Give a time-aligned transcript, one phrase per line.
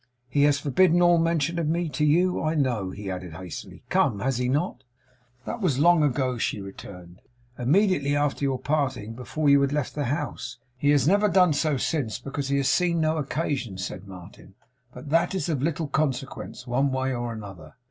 [0.27, 3.83] He has forbidden all mention of me to you, I know,' he added hastily.
[3.89, 4.19] 'Come!
[4.19, 4.83] Has he not?'
[5.45, 7.21] 'That was long ago,' she returned;
[7.59, 10.57] 'immediately after your parting; before you had left the house.
[10.75, 12.67] He has never done so since.' 'He has never done so since because he has
[12.67, 14.55] seen no occasion,' said Martin;
[14.91, 17.75] 'but that is of little consequence, one way or other.